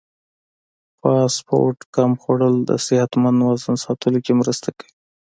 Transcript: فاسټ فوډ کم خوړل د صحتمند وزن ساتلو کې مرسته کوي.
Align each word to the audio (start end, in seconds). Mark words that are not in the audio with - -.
فاسټ 0.99 1.41
فوډ 1.47 1.77
کم 1.95 2.11
خوړل 2.21 2.55
د 2.69 2.71
صحتمند 2.87 3.39
وزن 3.47 3.75
ساتلو 3.85 4.19
کې 4.25 4.33
مرسته 4.41 4.69
کوي. 4.77 4.91